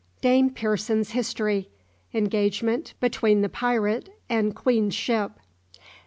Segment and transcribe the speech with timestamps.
[0.21, 1.69] DAME PEARSON'S HISTORY
[2.11, 5.33] ENGAGEMENT BETWEEN THE PIRATE AND QUEEN'S SHIP.